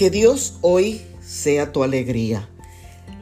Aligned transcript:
Que 0.00 0.08
Dios 0.08 0.54
hoy 0.62 1.02
sea 1.20 1.72
tu 1.72 1.82
alegría. 1.82 2.48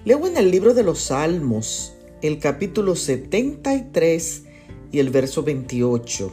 Leo 0.05 0.29
en 0.29 0.37
el 0.37 0.53
libro 0.53 0.75
de 0.75 0.85
los 0.85 1.01
Salmos, 1.01 1.95
el 2.23 2.39
capítulo 2.39 2.95
73 2.95 4.45
y 4.93 5.01
el 5.01 5.11
verso 5.11 5.43
28. 5.43 6.33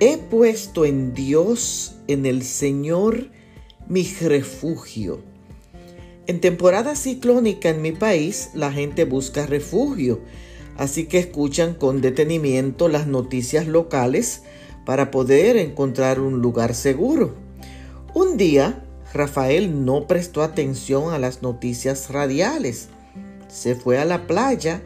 He 0.00 0.16
puesto 0.16 0.86
en 0.86 1.12
Dios, 1.12 1.96
en 2.08 2.24
el 2.24 2.44
Señor, 2.44 3.28
mi 3.86 4.04
refugio. 4.04 5.20
En 6.26 6.40
temporada 6.40 6.96
ciclónica 6.96 7.68
en 7.68 7.82
mi 7.82 7.92
país, 7.92 8.48
la 8.54 8.72
gente 8.72 9.04
busca 9.04 9.44
refugio, 9.44 10.22
así 10.78 11.08
que 11.08 11.18
escuchan 11.18 11.74
con 11.74 12.00
detenimiento 12.00 12.88
las 12.88 13.06
noticias 13.06 13.66
locales 13.66 14.44
para 14.86 15.10
poder 15.10 15.58
encontrar 15.58 16.20
un 16.20 16.40
lugar 16.40 16.74
seguro. 16.74 17.34
Un 18.14 18.38
día, 18.38 18.82
Rafael 19.14 19.84
no 19.84 20.06
prestó 20.06 20.42
atención 20.42 21.12
a 21.12 21.18
las 21.18 21.42
noticias 21.42 22.10
radiales. 22.10 22.88
Se 23.48 23.74
fue 23.74 23.98
a 23.98 24.04
la 24.04 24.26
playa 24.26 24.82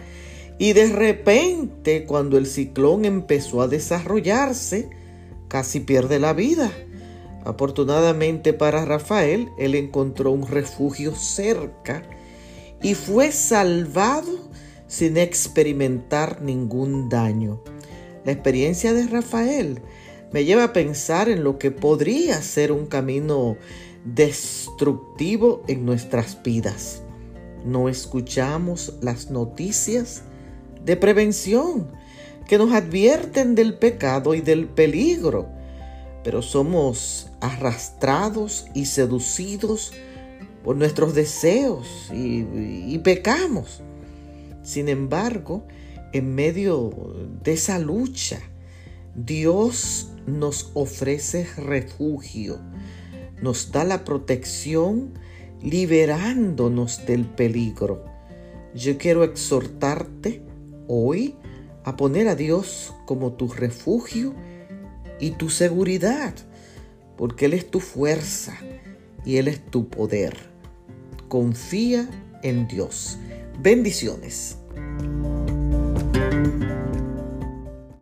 y 0.59 0.75
de 0.75 0.89
repente, 0.89 2.05
cuando 2.05 2.37
el 2.37 2.47
ciclón 2.47 3.07
empezó 3.07 3.63
a 3.63 3.69
desarrollarse, 3.69 4.91
casi 5.49 5.81
pierde 5.81 6.19
la 6.19 6.35
vida. 6.35 6.71
Afortunadamente 7.45 8.53
para 8.53 8.85
Rafael, 8.85 9.49
él 9.59 9.75
encontró 9.75 10.31
un 10.31 10.47
refugio 10.47 11.15
cerca 11.15 12.03
y 12.83 12.95
fue 12.95 13.33
salvado 13.33 14.51
sin 14.87 15.17
experimentar 15.17 16.43
ningún 16.43 17.09
daño. 17.09 17.63
La 18.25 18.33
experiencia 18.33 18.93
de 18.93 19.07
Rafael 19.07 19.81
me 20.33 20.45
lleva 20.45 20.65
a 20.65 20.73
pensar 20.73 21.29
en 21.29 21.43
lo 21.43 21.59
que 21.59 21.71
podría 21.71 22.43
ser 22.43 22.71
un 22.71 22.87
camino 22.87 23.57
destructivo 24.05 25.63
en 25.69 25.85
nuestras 25.85 26.43
vidas. 26.43 27.03
No 27.65 27.89
escuchamos 27.89 28.95
las 29.03 29.31
noticias 29.31 30.23
de 30.85 30.97
prevención 30.97 31.91
que 32.49 32.59
nos 32.59 32.73
advierten 32.73 33.55
del 33.55 33.75
pecado 33.75 34.35
y 34.35 34.41
del 34.41 34.67
peligro, 34.67 35.49
pero 36.25 36.43
somos 36.43 37.31
arrastrados 37.41 38.67
y 38.75 38.87
seducidos 38.87 39.93
por 40.65 40.77
nuestros 40.77 41.15
deseos 41.15 42.11
y, 42.13 42.99
pecamos. 42.99 43.83
Sin 44.63 44.89
embargo, 44.89 45.65
en 46.13 46.35
medio 46.35 46.91
de 47.43 47.53
esa 47.53 47.79
lucha, 47.79 48.41
Dios 49.15 50.09
nos 50.27 50.71
ofrece 50.75 51.47
refugio, 51.57 52.59
nos 53.43 53.73
da 53.73 53.85
la 53.85 54.05
protección 54.05 55.15
liberándonos 55.63 57.07
del 57.07 57.27
peligro. 57.27 58.05
Yo 58.75 58.99
quiero 58.99 59.25
exhortarte 59.25 60.43
hoy 60.87 61.37
a 61.85 61.97
poner 61.97 62.29
a 62.29 62.35
Dios 62.35 62.95
como 63.07 63.33
tu 63.33 63.49
refugio 63.49 64.35
y 65.19 65.33
tu 65.33 65.51
seguridad, 65.51 66.35
porque 67.17 67.47
Él 67.47 67.55
es 67.55 67.71
tu 67.71 67.81
fuerza 67.81 68.57
y 69.25 69.37
Él 69.37 69.49
es 69.49 69.65
tu 69.67 69.89
poder. 69.89 70.37
Confía 71.29 72.09
en 72.43 72.69
Dios. 72.69 73.19
Bendiciones. 73.61 74.60